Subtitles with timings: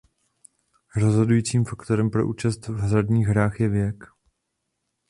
[0.95, 4.03] Rozhodujícím faktorem pro účast v hazardních hrách je věk.